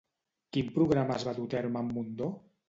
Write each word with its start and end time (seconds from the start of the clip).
Quin 0.55 0.71
programa 0.77 1.19
es 1.21 1.27
va 1.29 1.35
dur 1.41 1.45
a 1.51 1.53
terme 1.57 1.81
amb 1.85 1.95
Mundó? 1.99 2.33